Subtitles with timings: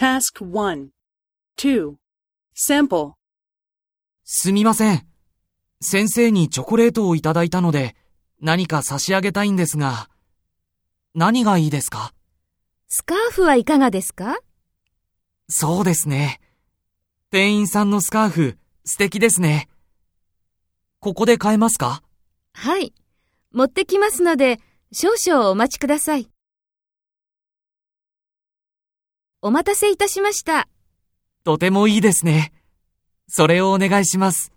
[0.00, 0.88] Task 1.
[1.58, 1.96] 2.
[2.56, 3.12] Sample.
[4.24, 5.06] すみません。
[5.82, 7.94] 先生にチョコレートをいただいたので、
[8.40, 10.08] 何か差し上げたいんですが、
[11.14, 12.14] 何がいいですか？
[12.88, 14.38] スカーフはいかがですか？
[15.50, 16.40] そうですね。
[17.30, 19.68] 店員さんのスカーフ、素敵ですね。
[21.00, 22.02] ここで買えますか？
[22.54, 22.94] はい。
[23.52, 24.60] 持ってきますので、
[24.92, 26.30] 少々お待ちください。
[29.42, 30.68] お待たせいたしました。
[31.44, 32.52] とてもいいですね。
[33.26, 34.52] それをお願いします。